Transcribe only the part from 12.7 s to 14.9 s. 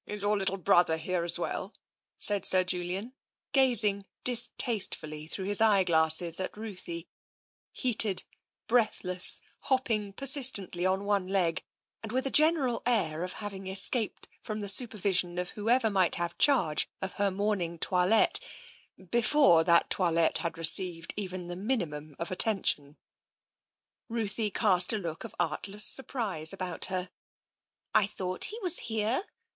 air of having escaped from the